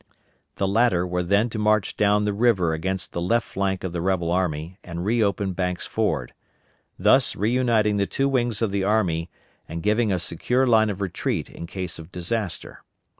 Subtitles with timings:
[0.55, 4.01] The latter were then to march down the river against the left flank of the
[4.01, 6.33] rebel army and re open Banks' Ford;
[6.97, 9.29] thus re uniting the two wings of the army
[9.69, 12.83] and giving a secure line of retreat in case of disaster.